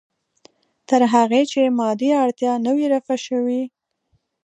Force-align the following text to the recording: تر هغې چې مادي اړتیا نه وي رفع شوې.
تر 0.89 1.01
هغې 1.13 1.41
چې 1.51 1.61
مادي 1.79 2.11
اړتیا 2.23 2.53
نه 2.65 2.71
وي 2.75 2.85
رفع 2.93 3.15
شوې. 3.27 3.61